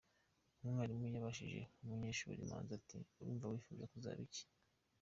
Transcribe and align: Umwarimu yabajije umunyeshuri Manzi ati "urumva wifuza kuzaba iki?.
Umwarimu 0.63 1.05
yabajije 1.15 1.61
umunyeshuri 1.83 2.47
Manzi 2.49 2.71
ati 2.79 2.97
"urumva 3.19 3.45
wifuza 3.51 3.83
kuzaba 3.91 4.19
iki?. 4.27 4.43